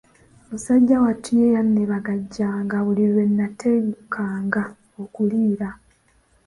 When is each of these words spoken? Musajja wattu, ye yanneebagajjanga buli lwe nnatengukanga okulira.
Musajja 0.49 0.95
wattu, 1.05 1.29
ye 1.39 1.47
yanneebagajjanga 1.55 2.75
buli 2.85 3.03
lwe 3.11 3.23
nnatengukanga 3.29 4.63
okulira. 5.01 5.69